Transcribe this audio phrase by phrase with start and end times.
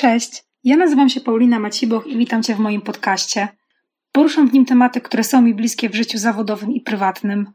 [0.00, 3.48] Cześć, ja nazywam się Paulina Maciboch i witam Cię w moim podcaście.
[4.12, 7.52] Poruszam w nim tematy, które są mi bliskie w życiu zawodowym i prywatnym.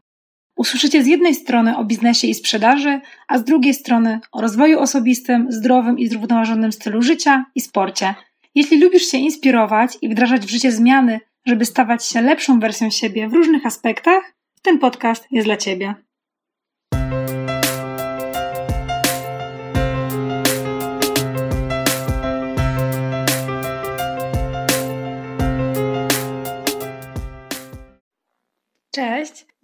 [0.56, 5.46] Usłyszycie z jednej strony o biznesie i sprzedaży, a z drugiej strony o rozwoju osobistym,
[5.50, 8.14] zdrowym i zrównoważonym stylu życia i sporcie.
[8.54, 13.28] Jeśli lubisz się inspirować i wdrażać w życie zmiany, żeby stawać się lepszą wersją siebie
[13.28, 16.05] w różnych aspektach, ten podcast jest dla Ciebie.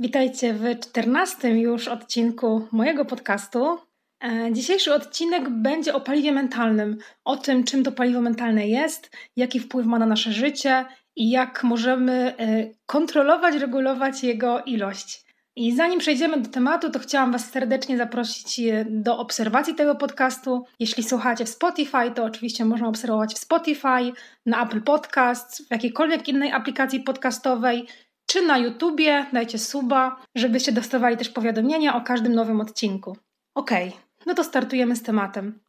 [0.02, 3.79] Witajcie w czternastym już odcinku mojego podcastu.
[4.25, 9.61] E, dzisiejszy odcinek będzie o paliwie mentalnym, o tym, czym to paliwo mentalne jest, jaki
[9.61, 10.84] wpływ ma na nasze życie
[11.16, 15.25] i jak możemy e, kontrolować, regulować jego ilość.
[15.56, 20.64] I zanim przejdziemy do tematu, to chciałam Was serdecznie zaprosić e, do obserwacji tego podcastu.
[20.78, 24.12] Jeśli słuchacie w Spotify, to oczywiście można obserwować w Spotify,
[24.47, 27.87] na Apple Podcasts, w jakiejkolwiek innej aplikacji podcastowej
[28.27, 33.17] czy na YouTubie, dajcie suba, żebyście dostawali też powiadomienia o każdym nowym odcinku.
[33.55, 35.61] Okej, okay, no to startujemy z tematem.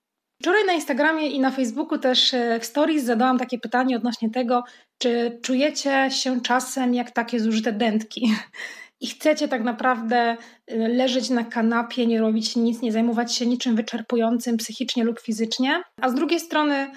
[0.42, 4.64] Wczoraj na Instagramie i na Facebooku też e, w stories zadałam takie pytanie odnośnie tego,
[4.98, 8.34] czy czujecie się czasem jak takie zużyte dętki
[9.02, 10.38] i chcecie tak naprawdę e,
[10.88, 15.84] leżeć na kanapie, nie robić nic, nie zajmować się niczym wyczerpującym psychicznie lub fizycznie.
[16.02, 16.92] A z drugiej strony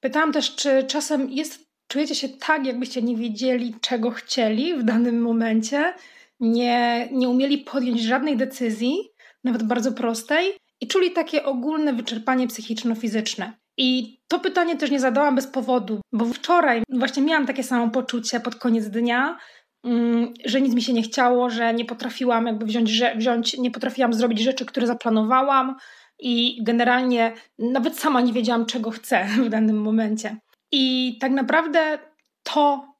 [0.00, 1.63] pytałam też, czy czasem jest
[1.94, 5.94] czujecie się tak, jakbyście nie wiedzieli, czego chcieli w danym momencie,
[6.40, 8.96] nie, nie umieli podjąć żadnej decyzji,
[9.44, 13.52] nawet bardzo prostej, i czuli takie ogólne wyczerpanie psychiczno-fizyczne.
[13.78, 18.40] I to pytanie też nie zadałam bez powodu, bo wczoraj właśnie miałam takie samo poczucie
[18.40, 19.38] pod koniec dnia,
[19.84, 24.12] mm, że nic mi się nie chciało, że nie potrafiłam jakby wziąć, wziąć nie potrafiłam
[24.12, 25.76] zrobić rzeczy, które zaplanowałam
[26.18, 30.36] i generalnie nawet sama nie wiedziałam, czego chcę w danym momencie.
[30.76, 31.98] I tak naprawdę
[32.42, 32.94] to,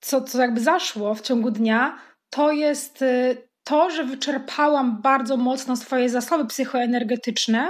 [0.00, 1.98] co, co jakby zaszło w ciągu dnia,
[2.30, 7.68] to jest y, to, że wyczerpałam bardzo mocno swoje zasoby psychoenergetyczne,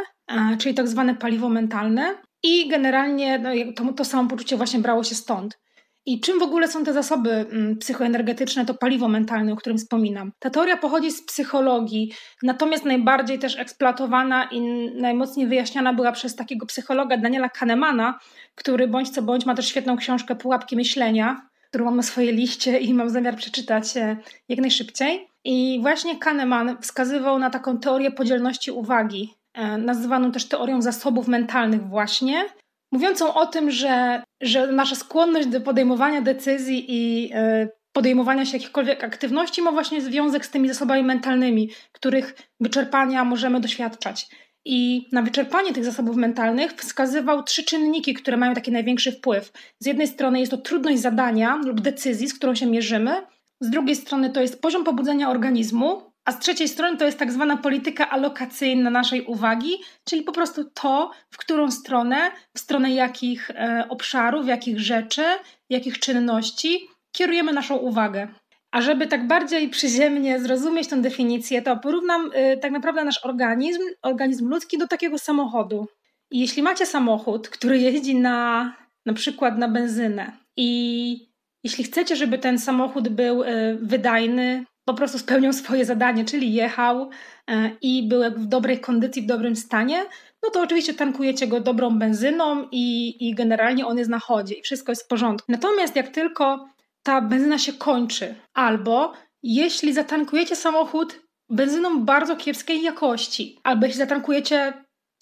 [0.59, 5.15] czyli tak zwane paliwo mentalne, i generalnie no, to, to samo poczucie właśnie brało się
[5.15, 5.59] stąd.
[6.09, 10.33] I czym w ogóle są te zasoby mm, psychoenergetyczne, to paliwo mentalne, o którym wspominam?
[10.39, 14.61] Ta teoria pochodzi z psychologii, natomiast najbardziej też eksploatowana i
[14.95, 18.19] najmocniej wyjaśniana była przez takiego psychologa Daniela Kahnemana,
[18.55, 22.79] który bądź co bądź ma też świetną książkę Pułapki myślenia, którą mam na swojej liście
[22.79, 24.17] i mam zamiar przeczytać e,
[24.49, 25.29] jak najszybciej.
[25.45, 31.89] I właśnie Kahneman wskazywał na taką teorię podzielności uwagi, e, nazywaną też teorią zasobów mentalnych
[31.89, 32.45] właśnie,
[32.93, 39.05] mówiącą o tym, że, że nasza skłonność do podejmowania decyzji i e, podejmowania się jakichkolwiek
[39.05, 44.29] aktywności ma właśnie związek z tymi zasobami mentalnymi, których wyczerpania możemy doświadczać.
[44.65, 49.53] I na wyczerpanie tych zasobów mentalnych wskazywał trzy czynniki, które mają taki największy wpływ.
[49.79, 53.23] Z jednej strony jest to trudność zadania lub decyzji, z którą się mierzymy,
[53.61, 57.33] z drugiej strony to jest poziom pobudzenia organizmu, a z trzeciej strony to jest tak
[57.33, 62.17] zwana polityka alokacyjna naszej uwagi, czyli po prostu to, w którą stronę,
[62.55, 65.23] w stronę jakich e, obszarów, jakich rzeczy,
[65.71, 68.29] jakich czynności kierujemy naszą uwagę.
[68.71, 73.81] A żeby tak bardziej przyziemnie zrozumieć tę definicję, to porównam y, tak naprawdę nasz organizm,
[74.03, 75.87] organizm ludzki do takiego samochodu.
[76.31, 78.73] I jeśli macie samochód, który jeździ na
[79.07, 81.29] na przykład na benzynę i
[81.65, 87.03] jeśli chcecie, żeby ten samochód był y, wydajny, po prostu spełniał swoje zadanie, czyli jechał
[87.03, 90.05] y, i był w dobrej kondycji, w dobrym stanie,
[90.43, 94.63] no to oczywiście tankujecie go dobrą benzyną i, i generalnie on jest na chodzie i
[94.63, 95.53] wszystko jest w porządku.
[95.53, 96.69] Natomiast jak tylko
[97.03, 99.13] ta benzyna się kończy, albo
[99.43, 101.21] jeśli zatankujecie samochód
[101.51, 104.73] benzyną bardzo kiepskiej jakości, albo jeśli zatankujecie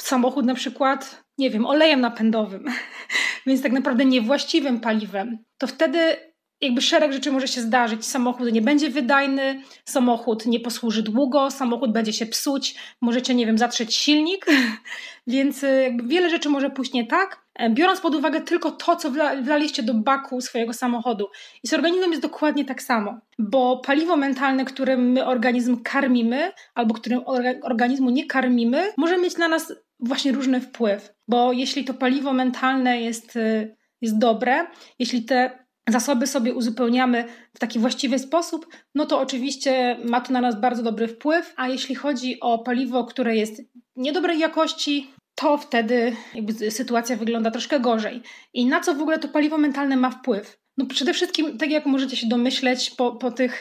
[0.02, 2.64] samochód na przykład, nie wiem, olejem napędowym,
[3.46, 6.16] więc tak naprawdę niewłaściwym paliwem, to wtedy
[6.60, 8.06] jakby szereg rzeczy może się zdarzyć.
[8.06, 13.58] Samochód nie będzie wydajny, samochód nie posłuży długo, samochód będzie się psuć, możecie, nie wiem,
[13.58, 14.46] zatrzeć silnik,
[15.26, 18.96] więc y, jakby wiele rzeczy może pójść nie tak, e, biorąc pod uwagę tylko to,
[18.96, 21.28] co wla, wlaliście do baku swojego samochodu.
[21.62, 26.94] I z organizmem jest dokładnie tak samo, bo paliwo mentalne, którym my organizm karmimy, albo
[26.94, 27.20] którym
[27.62, 33.00] organizmu nie karmimy, może mieć na nas właśnie różny wpływ, bo jeśli to paliwo mentalne
[33.00, 34.66] jest, y, jest dobre,
[34.98, 37.24] jeśli te zasoby sobie uzupełniamy
[37.54, 41.68] w taki właściwy sposób, no to oczywiście ma to na nas bardzo dobry wpływ, a
[41.68, 43.62] jeśli chodzi o paliwo, które jest
[43.96, 48.22] niedobrej jakości, to wtedy jakby sytuacja wygląda troszkę gorzej.
[48.54, 50.58] I na co w ogóle to paliwo mentalne ma wpływ?
[50.78, 53.60] No przede wszystkim, tak jak możecie się domyśleć po, po tych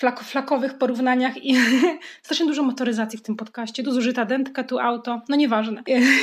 [0.00, 1.56] flak, flakowych porównaniach i
[2.22, 3.82] strasznie dużo motoryzacji w tym podcaście.
[3.82, 5.82] Tu zużyta dętka, tu auto, no nieważne.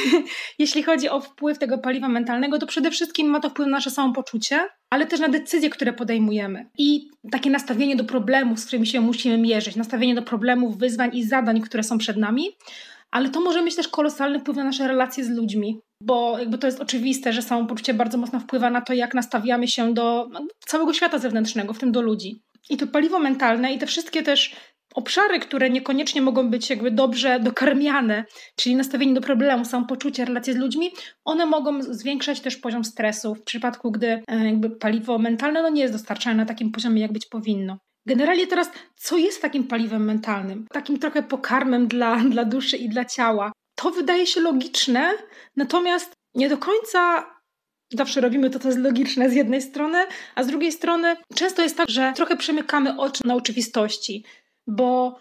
[0.59, 3.91] Jeśli chodzi o wpływ tego paliwa mentalnego, to przede wszystkim ma to wpływ na nasze
[3.91, 6.69] samopoczucie, ale też na decyzje, które podejmujemy.
[6.77, 11.23] I takie nastawienie do problemów, z którymi się musimy mierzyć, nastawienie do problemów, wyzwań i
[11.23, 12.43] zadań, które są przed nami,
[13.11, 16.67] ale to może mieć też kolosalny wpływ na nasze relacje z ludźmi, bo jakby to
[16.67, 20.29] jest oczywiste, że samopoczucie bardzo mocno wpływa na to, jak nastawiamy się do
[20.59, 22.41] całego świata zewnętrznego, w tym do ludzi.
[22.69, 24.55] I to paliwo mentalne i te wszystkie też
[24.95, 28.25] obszary, które niekoniecznie mogą być jakby dobrze dokarmiane,
[28.55, 30.91] czyli nastawienie do problemu, samopoczucie, relacje z ludźmi,
[31.25, 35.81] one mogą zwiększać też poziom stresu w przypadku, gdy e, jakby paliwo mentalne no nie
[35.81, 37.77] jest dostarczane na takim poziomie, jak być powinno.
[38.05, 40.65] Generalnie teraz, co jest takim paliwem mentalnym?
[40.71, 43.51] Takim trochę pokarmem dla, dla duszy i dla ciała.
[43.75, 45.13] To wydaje się logiczne,
[45.55, 47.25] natomiast nie do końca
[47.93, 49.97] zawsze robimy to, co jest logiczne z jednej strony,
[50.35, 54.23] a z drugiej strony często jest tak, że trochę przemykamy oczy na oczywistości,
[54.67, 55.19] bo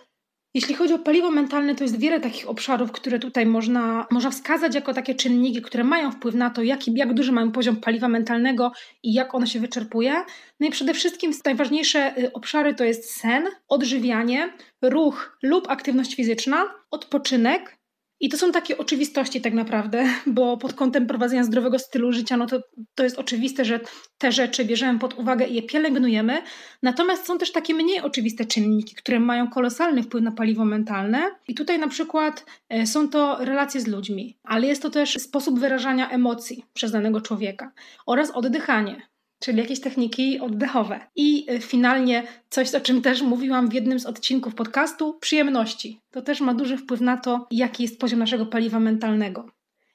[0.54, 4.74] jeśli chodzi o paliwo mentalne, to jest wiele takich obszarów, które tutaj można, można wskazać
[4.74, 8.72] jako takie czynniki, które mają wpływ na to, jaki, jak duży mamy poziom paliwa mentalnego
[9.02, 10.14] i jak ono się wyczerpuje.
[10.60, 16.64] No i przede wszystkim najważniejsze y, obszary to jest sen, odżywianie, ruch lub aktywność fizyczna,
[16.90, 17.77] odpoczynek,
[18.20, 22.46] i to są takie oczywistości tak naprawdę, bo pod kątem prowadzenia zdrowego stylu życia, no
[22.46, 22.60] to,
[22.94, 23.80] to jest oczywiste, że
[24.18, 26.42] te rzeczy bierzemy pod uwagę i je pielęgnujemy.
[26.82, 31.30] Natomiast są też takie mniej oczywiste czynniki, które mają kolosalny wpływ na paliwo mentalne.
[31.48, 35.60] I tutaj na przykład e, są to relacje z ludźmi, ale jest to też sposób
[35.60, 37.72] wyrażania emocji przez danego człowieka
[38.06, 39.08] oraz oddychanie
[39.38, 41.00] czyli jakieś techniki oddechowe.
[41.16, 46.00] I y, finalnie coś, o czym też mówiłam w jednym z odcinków podcastu, przyjemności.
[46.10, 49.50] To też ma duży wpływ na to, jaki jest poziom naszego paliwa mentalnego.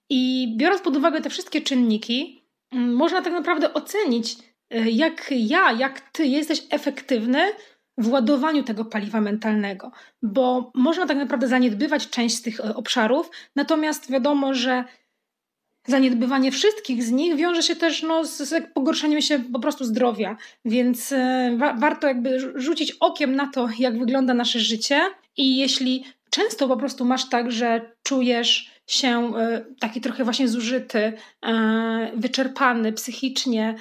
[0.10, 4.38] I biorąc pod uwagę te wszystkie czynniki, mm, można tak naprawdę ocenić,
[4.74, 7.40] y, jak ja, jak ty jesteś efektywny
[7.98, 9.92] w ładowaniu tego paliwa mentalnego,
[10.22, 14.84] bo można tak naprawdę zaniedbywać część z tych y, obszarów, natomiast wiadomo, że
[15.88, 20.38] zaniedbywanie wszystkich z nich wiąże się też no, z, z pogorszeniem się po prostu zdrowia,
[20.66, 25.02] więc e, wa warto jakby rzucić okiem na to, jak wygląda nasze życie.
[25.38, 31.14] I jeśli często po prostu masz tak, że czujesz się e, taki trochę właśnie zużyty,
[31.46, 33.76] e, wyczerpany psychicznie,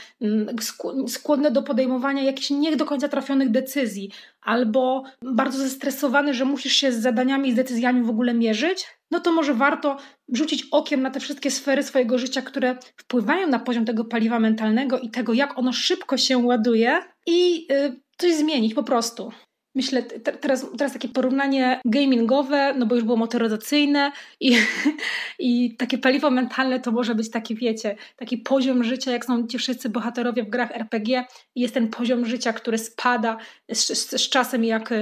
[1.08, 4.10] skłonny do podejmowania jakichś nie do końca trafionych decyzji,
[4.42, 9.20] albo bardzo zestresowany, że musisz się z zadaniami i z decyzjami w ogóle mierzyć, no
[9.20, 9.96] to może warto
[10.32, 14.98] rzucić okiem na te wszystkie sfery swojego życia, które wpływają na poziom tego paliwa mentalnego
[14.98, 19.32] i tego, jak ono szybko się ładuje i y, coś zmienić po prostu.
[19.74, 20.02] Myślę,
[20.40, 24.56] teraz, teraz takie porównanie gamingowe, no bo już było motoryzacyjne i,
[25.38, 29.58] i takie paliwo mentalne to może być taki, wiecie, taki poziom życia, jak są ci
[29.58, 31.24] wszyscy bohaterowie w grach RPG
[31.54, 33.36] i jest ten poziom życia, który spada
[33.72, 34.94] z, z, z czasem, jak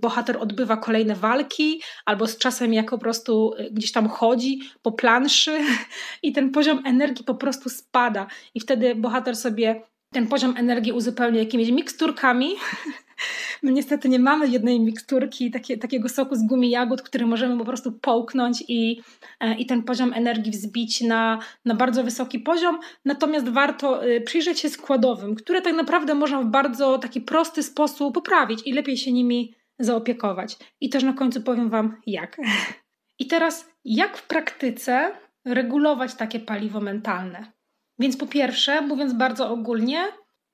[0.00, 4.92] bohater odbywa kolejne walki, albo z czasem, jak po prostu y, gdzieś tam chodzi po
[4.92, 5.58] planszy
[6.22, 8.26] i ten poziom energii po prostu spada.
[8.54, 9.82] I wtedy bohater sobie
[10.14, 12.48] ten poziom energii uzupełnia jakimiś miksturkami
[13.62, 17.64] My niestety nie mamy jednej miksturki, takie, takiego soku z gumi jagód, który możemy po
[17.64, 19.02] prostu połknąć i,
[19.40, 22.78] e, i ten poziom energii wzbić na, na bardzo wysoki poziom.
[23.04, 28.14] Natomiast warto y, przyjrzeć się składowym, które tak naprawdę można w bardzo taki prosty sposób
[28.14, 30.56] poprawić i lepiej się nimi zaopiekować.
[30.80, 32.36] I też na końcu powiem Wam jak.
[33.18, 35.12] I teraz, jak w praktyce
[35.44, 37.53] regulować takie paliwo mentalne?
[37.98, 40.04] Więc po pierwsze, mówiąc bardzo ogólnie,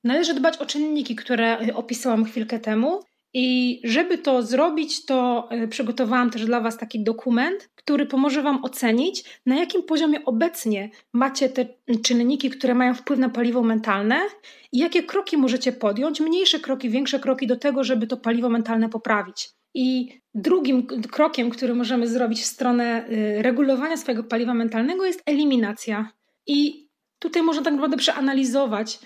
[0.03, 2.99] Należy dbać o czynniki, które opisałam chwilkę temu.
[3.33, 8.63] I żeby to zrobić, to y, przygotowałam też dla Was taki dokument, który pomoże Wam
[8.63, 11.65] ocenić, na jakim poziomie obecnie macie te
[12.03, 14.21] czynniki, które mają wpływ na paliwo mentalne
[14.71, 18.89] i jakie kroki możecie podjąć, mniejsze kroki, większe kroki do tego, żeby to paliwo mentalne
[18.89, 19.49] poprawić.
[19.73, 26.11] I drugim krokiem, który możemy zrobić w stronę y, regulowania swojego paliwa mentalnego jest eliminacja.
[26.47, 26.90] I
[27.21, 28.99] tutaj można tak naprawdę przeanalizować,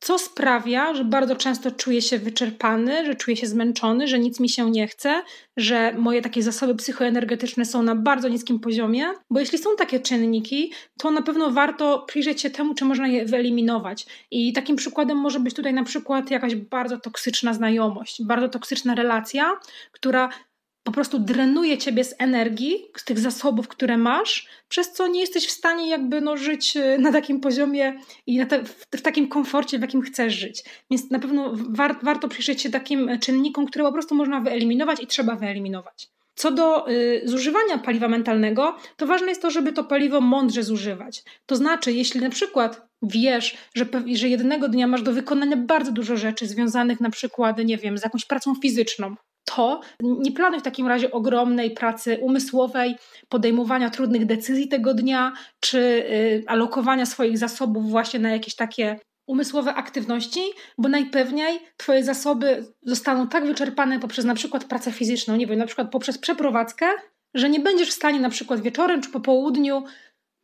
[0.00, 4.48] co sprawia, że bardzo często czuję się wyczerpany, że czuję się zmęczony, że nic mi
[4.48, 5.22] się nie chce,
[5.56, 10.72] że moje takie zasoby psychoenergetyczne są na bardzo niskim poziomie, bo jeśli są takie czynniki,
[10.98, 14.06] to na pewno warto przyjrzeć się temu, czy można je wyeliminować.
[14.30, 19.52] I takim przykładem może być tutaj na przykład jakaś bardzo toksyczna znajomość, bardzo toksyczna relacja,
[19.92, 20.28] która
[20.84, 25.46] po prostu drenuje ciebie z energii, z tych zasobów, które masz, przez co nie jesteś
[25.46, 29.78] w stanie jakby no, żyć e, na takim poziomie i te, w, w, takim komforcie,
[29.78, 30.64] w jakim chcesz żyć.
[30.90, 35.06] Więc na pewno war, warto przyjrzeć się takim czynnikom, które po prostu można wyeliminować i
[35.06, 36.08] trzeba wyeliminować.
[36.34, 41.22] Co do y, zużywania paliwa mentalnego, to ważne jest to, żeby to paliwo mądrze zużywać.
[41.46, 46.16] To znaczy, jeśli na przykład wiesz, że, że jednego dnia masz do wykonania bardzo dużo
[46.16, 49.16] rzeczy związanych na przykład, nie wiem, z jakąś pracą fizyczną,
[49.56, 52.96] to nie planuj w takim razie ogromnej pracy umysłowej,
[53.28, 59.74] podejmowania trudnych decyzji tego dnia, czy y, alokowania swoich zasobów właśnie na jakieś takie umysłowe
[59.74, 60.40] aktywności,
[60.78, 65.66] bo najpewniej Twoje zasoby zostaną tak wyczerpane poprzez na przykład pracę fizyczną, nie wiem, na
[65.66, 66.86] przykład poprzez przeprowadzkę,
[67.34, 69.84] że nie będziesz w stanie na przykład wieczorem czy po południu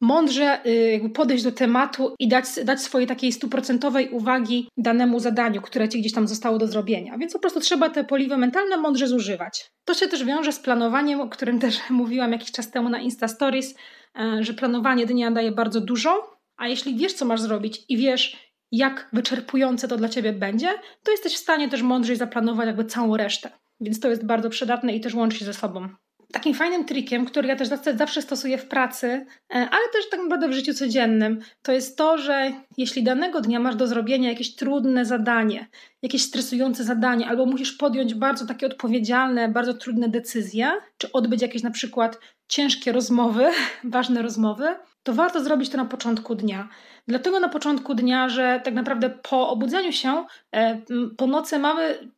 [0.00, 5.88] mądrze y, podejść do tematu i dać, dać swojej takiej stuprocentowej uwagi danemu zadaniu, które
[5.88, 7.18] ci gdzieś tam zostało do zrobienia.
[7.18, 9.70] Więc po prostu trzeba te poliwy mentalne mądrze zużywać.
[9.84, 13.28] To się też wiąże z planowaniem, o którym też mówiłam jakiś czas temu na Insta
[13.28, 13.74] Stories,
[14.18, 18.48] e, że planowanie dnia daje bardzo dużo, a jeśli wiesz, co masz zrobić i wiesz,
[18.72, 20.68] jak wyczerpujące to dla ciebie będzie,
[21.02, 23.50] to jesteś w stanie też mądrzej zaplanować jakby całą resztę.
[23.80, 25.88] Więc to jest bardzo przydatne i też łączy się ze sobą.
[26.32, 30.48] Takim fajnym trikiem, który ja też zawsze stosuję w pracy, e, ale też tak naprawdę
[30.48, 35.04] w życiu codziennym, to jest to, że jeśli danego dnia masz do zrobienia jakieś trudne
[35.04, 35.68] zadanie,
[36.02, 41.62] jakieś stresujące zadanie, albo musisz podjąć bardzo takie odpowiedzialne, bardzo trudne decyzje, czy odbyć jakieś
[41.62, 42.18] na przykład
[42.48, 43.46] ciężkie rozmowy,
[43.84, 46.68] ważne rozmowy, to warto zrobić to na początku dnia.
[47.08, 50.80] Dlatego na początku dnia, że tak naprawdę po obudzeniu się, e,
[51.16, 52.10] po nocy mamy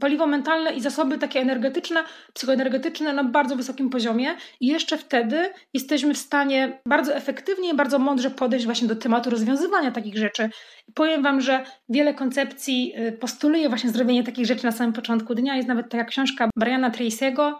[0.00, 2.04] paliwo mentalne i zasoby takie energetyczne,
[2.34, 7.98] psychoenergetyczne na bardzo wysokim poziomie i jeszcze wtedy jesteśmy w stanie bardzo efektywnie i bardzo
[7.98, 10.50] mądrze podejść właśnie do tematu rozwiązywania takich rzeczy.
[10.88, 15.34] I powiem Wam, że wiele koncepcji y, postuluje właśnie zrobienie takich rzeczy na samym początku
[15.34, 15.56] dnia.
[15.56, 17.52] Jest nawet taka książka Briana Tracy'ego,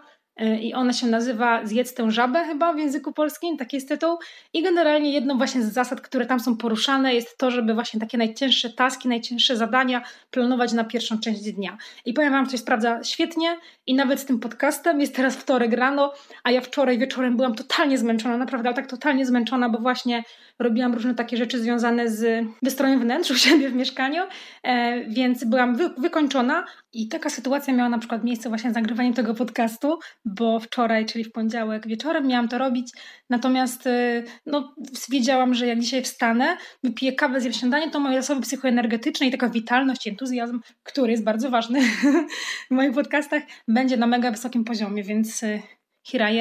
[0.61, 4.19] i ona się nazywa Zjedz tę żabę chyba w języku polskim, taki jest tytuł.
[4.53, 8.19] I generalnie jedną właśnie z zasad, które tam są poruszane jest to, żeby właśnie takie
[8.19, 11.79] najcięższe taski, najcięższe zadania planować na pierwszą część dnia.
[12.05, 16.13] I powiem Wam, to sprawdza świetnie i nawet z tym podcastem jest teraz wtorek rano,
[16.45, 20.25] a ja wczoraj wieczorem byłam totalnie zmęczona, naprawdę, ale tak totalnie zmęczona, bo właśnie
[20.59, 24.23] robiłam różne takie rzeczy związane z wystrojem wnętrz u siebie w mieszkaniu,
[24.63, 29.15] e, więc byłam wy, wykończona i taka sytuacja miała na przykład miejsce właśnie z nagrywaniem
[29.15, 32.93] tego podcastu, bo wczoraj, czyli w poniedziałek wieczorem miałam to robić,
[33.31, 34.75] natomiast e, no,
[35.11, 39.49] wiedziałam, że jak dzisiaj wstanę, wypiję kawę, zjem śniadanie, to moje zasoby psychoenergetyczne i taka
[39.49, 41.81] witalność, entuzjazm, który jest bardzo ważny
[42.69, 45.45] w moich podcastach, będzie na mega wysokim poziomie, więc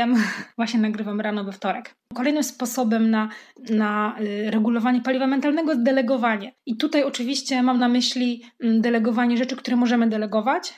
[0.02, 0.16] am,
[0.58, 1.96] właśnie nagrywam rano we wtorek.
[2.14, 3.30] Kolejnym sposobem na,
[3.70, 6.54] na y, regulowanie paliwa mentalnego jest delegowanie.
[6.66, 10.74] I tutaj oczywiście mam na myśli mm, delegowanie rzeczy, które możemy delegować.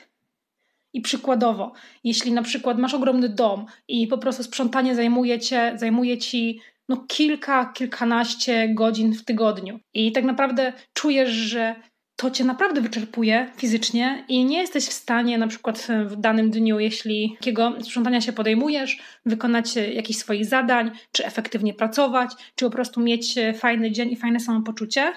[0.92, 1.72] I przykładowo,
[2.04, 7.04] jeśli na przykład masz ogromny dom i po prostu sprzątanie zajmuje, cię, zajmuje ci no
[7.08, 11.74] kilka, kilkanaście godzin w tygodniu i tak naprawdę czujesz, że
[12.20, 16.78] to cię naprawdę wyczerpuje fizycznie i nie jesteś w stanie na przykład w danym dniu,
[16.78, 23.00] jeśli takiego sprzątania się podejmujesz, wykonać jakichś swoich zadań, czy efektywnie pracować, czy po prostu
[23.00, 25.12] mieć fajny dzień i fajne samopoczucie,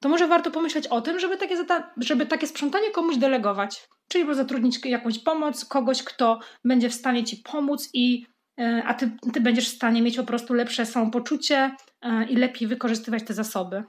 [0.00, 1.56] to może warto pomyśleć o tym, żeby takie,
[1.96, 3.88] żeby takie sprzątanie komuś delegować.
[4.08, 8.26] Czyli zatrudnić jakąś pomoc, kogoś, kto będzie w stanie ci pomóc i
[8.60, 11.70] e, a ty, ty będziesz w stanie mieć po prostu lepsze samopoczucie
[12.02, 13.84] e, i lepiej wykorzystywać te zasoby.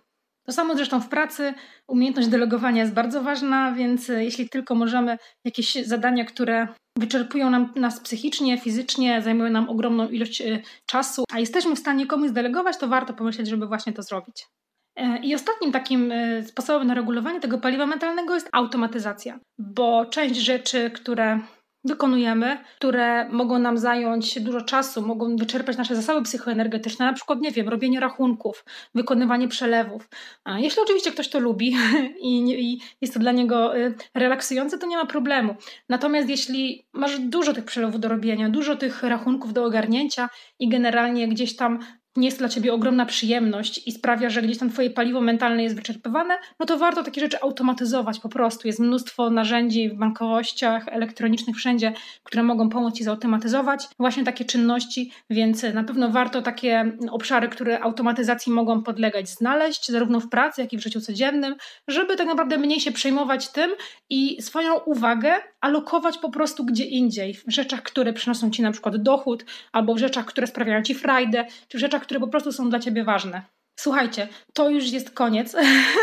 [0.49, 1.53] To samo zresztą w pracy.
[1.87, 7.73] Umiejętność delegowania jest bardzo ważna, więc e, jeśli tylko możemy jakieś zadania, które wyczerpują nam,
[7.75, 12.77] nas psychicznie, fizycznie, zajmują nam ogromną ilość e, czasu, a jesteśmy w stanie komuś delegować,
[12.77, 14.47] to warto pomyśleć, żeby właśnie to zrobić.
[14.95, 16.13] E, I ostatnim takim
[16.45, 21.39] sposobem na regulowanie tego paliwa mentalnego jest automatyzacja, bo część rzeczy, które
[21.83, 27.51] wykonujemy, które mogą nam zająć dużo czasu, mogą wyczerpać nasze zasoby psychoenergetyczne, na przykład, nie
[27.51, 30.09] wiem, robienie rachunków, wykonywanie przelewów.
[30.43, 31.75] A jeśli oczywiście ktoś to lubi
[32.21, 35.55] i, i jest to dla niego y, relaksujące, to nie ma problemu.
[35.89, 41.27] Natomiast jeśli masz dużo tych przelewów do robienia, dużo tych rachunków do ogarnięcia i generalnie
[41.27, 41.79] gdzieś tam
[42.15, 45.75] nie jest dla ciebie ogromna przyjemność i sprawia, że gdzieś tam twoje paliwo mentalne jest
[45.75, 48.67] wyczerpywane, no to warto takie rzeczy automatyzować po prostu.
[48.67, 55.11] Jest mnóstwo narzędzi w bankowościach elektronicznych wszędzie, które mogą pomóc ci zautomatyzować właśnie takie czynności,
[55.29, 60.73] więc na pewno warto takie obszary, które automatyzacji mogą podlegać, znaleźć zarówno w pracy, jak
[60.73, 61.55] i w życiu codziennym,
[61.87, 63.71] żeby tak naprawdę mniej się przejmować tym
[64.09, 68.97] i swoją uwagę alokować po prostu gdzie indziej, w rzeczach, które przynoszą ci na przykład
[68.97, 72.69] dochód, albo w rzeczach, które sprawiają ci frajdę, czy w rzeczach, które po prostu są
[72.69, 73.41] dla ciebie ważne.
[73.75, 75.55] Słuchajcie, to już jest koniec.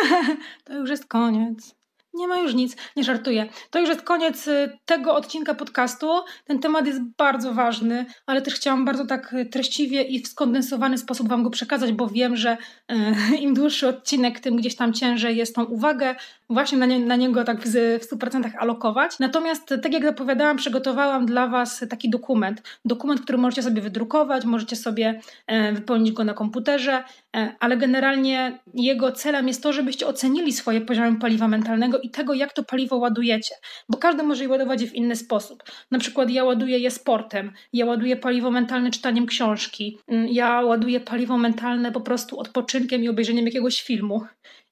[0.65, 1.76] to już jest koniec.
[2.17, 3.49] Nie ma już nic, nie żartuję.
[3.71, 6.11] To już jest koniec y, tego odcinka podcastu.
[6.45, 10.99] Ten temat jest bardzo ważny, ale też chciałam bardzo tak y, treściwie i w skondensowany
[10.99, 12.57] sposób Wam go przekazać, bo wiem, że
[12.88, 16.15] e, im dłuższy odcinek, tym gdzieś tam ciężej jest tą uwagę
[16.50, 19.19] właśnie na, nie, na niego tak w, w 100% alokować.
[19.19, 22.62] Natomiast, tak jak zapowiadałam, przygotowałam dla Was taki dokument.
[22.85, 27.05] Dokument, który możecie sobie wydrukować, możecie sobie e, wypełnić go na komputerze,
[27.37, 32.35] e, ale generalnie jego celem jest to, żebyście ocenili swoje poziomy paliwa mentalnego i tego,
[32.35, 33.55] jak to paliwo ładujecie,
[33.88, 35.62] bo każdy może je ładować w inny sposób.
[35.91, 41.00] Na przykład ja ładuję je sportem, ja ładuję paliwo mentalne czytaniem książki, mm, ja ładuję
[41.00, 44.26] paliwo mentalne po prostu odpoczynkiem i obejrzeniem jakiegoś filmu.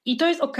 [0.05, 0.57] I to jest ok,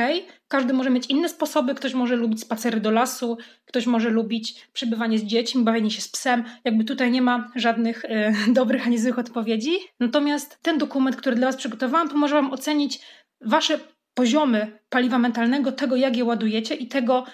[0.48, 5.20] każdy może mieć inne sposoby, ktoś może lubić spacery do lasu, ktoś może lubić przebywanie
[5.20, 6.44] z dziećmi, bawienie się z psem.
[6.64, 9.72] Jakby tutaj nie ma żadnych e, dobrych ani złych odpowiedzi.
[10.00, 13.00] Natomiast ten dokument, który dla Was przygotowałam, pomoże Wam ocenić
[13.42, 13.80] Wasze
[14.14, 17.26] poziomy paliwa mentalnego, tego jak je ładujecie i tego,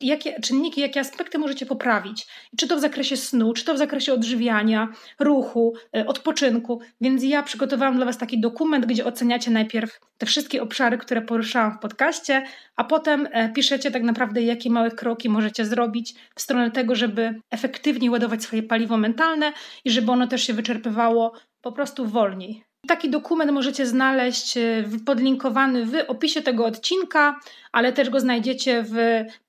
[0.00, 2.26] jakie czynniki, jakie aspekty możecie poprawić.
[2.56, 4.88] Czy to w zakresie snu, czy to w zakresie odżywiania,
[5.18, 6.80] ruchu, e, odpoczynku.
[7.00, 11.72] Więc ja przygotowałam dla Was taki dokument, gdzie oceniacie najpierw te wszystkie obszary, które poruszałam
[11.72, 12.42] w podcaście,
[12.76, 17.40] a potem e, piszecie tak naprawdę, jakie małe kroki możecie zrobić w stronę tego, żeby
[17.50, 19.52] efektywniej ładować swoje paliwo mentalne
[19.84, 22.64] i żeby ono też się wyczerpywało po prostu wolniej.
[22.88, 27.40] Taki dokument możecie znaleźć e, podlinkowany w opisie tego odcinka,
[27.72, 28.94] ale też go znajdziecie w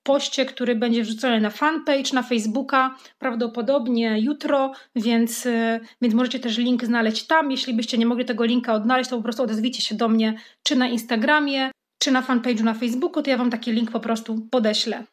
[0.03, 6.57] poście, który będzie wrzucony na fanpage, na Facebooka, prawdopodobnie jutro, więc, e, więc możecie też
[6.57, 7.51] link znaleźć tam.
[7.51, 10.75] Jeśli byście nie mogli tego linka odnaleźć, to po prostu odezwijcie się do mnie czy
[10.75, 15.03] na Instagramie, czy na fanpage'u na Facebooku, to ja Wam taki link po prostu podeślę.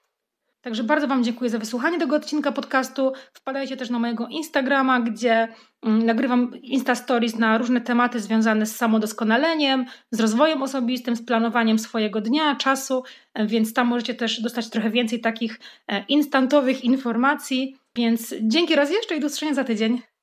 [0.64, 3.12] Także bardzo Wam dziękuję za wysłuchanie tego odcinka podcastu.
[3.32, 5.48] Wpadajcie też na mojego Instagrama, gdzie
[5.82, 11.78] mm, nagrywam Insta Stories na różne tematy związane z samodoskonaleniem, z rozwojem osobistym, z planowaniem
[11.78, 13.02] swojego dnia, czasu,
[13.46, 17.76] więc tam możecie też dostać trochę więcej takich e, instantowych informacji.
[17.96, 20.13] Więc dzięki raz jeszcze i do usłyszenia za tydzień.